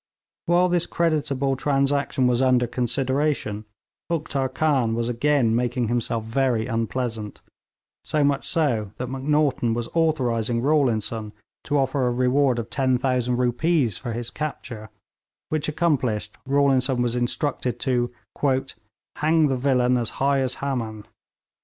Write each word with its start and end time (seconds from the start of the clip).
While 0.47 0.67
this 0.67 0.87
creditable 0.87 1.55
transaction 1.55 2.25
was 2.25 2.41
under 2.41 2.65
consideration, 2.65 3.65
Uktar 4.09 4.51
Khan 4.51 4.95
was 4.95 5.09
again 5.09 5.55
making 5.55 5.89
himself 5.89 6.23
very 6.23 6.65
unpleasant; 6.65 7.39
so 8.03 8.23
much 8.23 8.47
so 8.47 8.93
that 8.97 9.09
Macnaghten 9.09 9.75
was 9.75 9.89
authorising 9.93 10.63
Rawlinson 10.63 11.33
to 11.65 11.77
offer 11.77 12.07
a 12.07 12.11
reward 12.11 12.57
of 12.57 12.71
10,000 12.71 13.37
rupees 13.37 13.99
for 13.99 14.13
his 14.13 14.31
capture, 14.31 14.89
which 15.49 15.69
accomplished, 15.69 16.35
Rawlinson 16.47 17.03
was 17.03 17.15
instructed 17.15 17.79
to 17.81 18.11
'hang 19.17 19.49
the 19.49 19.55
villain 19.55 19.97
as 19.97 20.09
high 20.17 20.39
as 20.39 20.55
Haman.' 20.55 21.05